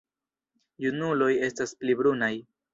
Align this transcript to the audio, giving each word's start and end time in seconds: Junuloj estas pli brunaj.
Junuloj 0.85 1.29
estas 1.51 1.77
pli 1.81 2.01
brunaj. 2.03 2.35